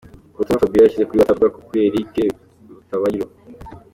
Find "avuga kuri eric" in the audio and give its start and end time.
1.43-2.13